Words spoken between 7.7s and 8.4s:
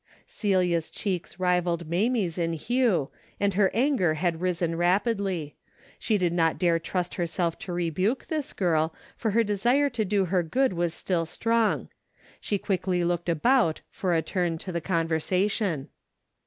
rebuke